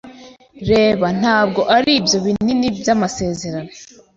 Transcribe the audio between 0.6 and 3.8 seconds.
Reba, ntabwo aribyo binini byamasezerano.